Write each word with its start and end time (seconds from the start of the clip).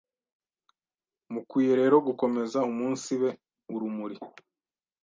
mukwiye 1.31 1.73
rero 1.81 1.95
gukomeze 2.07 2.57
umunsibe 2.69 3.29
urumuri 3.73 4.17